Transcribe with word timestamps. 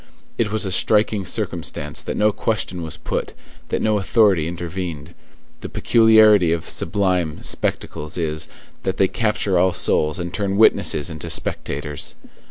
It 0.39 0.51
was 0.51 0.65
a 0.65 0.71
striking 0.71 1.27
circumstance 1.27 2.01
that 2.01 2.17
no 2.17 2.31
question 2.31 2.81
was 2.81 2.97
put, 2.97 3.33
that 3.69 3.83
no 3.83 3.99
authority 3.99 4.47
intervened. 4.47 5.13
The 5.59 5.69
peculiarity 5.69 6.51
of 6.51 6.67
sublime 6.67 7.43
spectacles 7.43 8.17
is, 8.17 8.47
that 8.81 8.97
they 8.97 9.07
capture 9.07 9.59
all 9.59 9.73
souls 9.73 10.17
and 10.17 10.33
turn 10.33 10.57
witnesses 10.57 11.11
into 11.11 11.29
spectators. 11.29 12.15